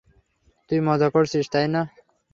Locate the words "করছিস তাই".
1.09-1.67